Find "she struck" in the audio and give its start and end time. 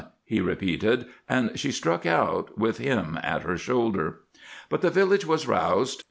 1.59-2.07